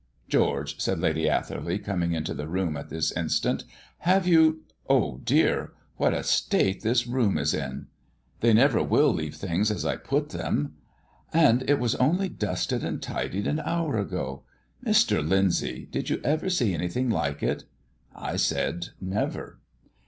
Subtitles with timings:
[0.27, 3.65] "George," said Lady Atherley, coming into the room at this instant;
[3.99, 5.73] "have you oh, dear!
[5.97, 7.87] what a state this room is in!" "It is the housemaids.
[8.39, 10.73] They never will leave things as I put them."
[11.31, 14.41] "And it was only dusted and tidied an hour ago.
[14.83, 15.23] Mr.
[15.23, 17.65] Lyndsay, did you ever see anything like it?"
[18.15, 19.59] I said "Never."